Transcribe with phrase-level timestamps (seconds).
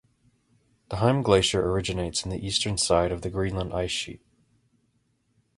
[0.89, 4.25] The Heim Glacier originates in the Eastern side of the Greenland Ice Sheet.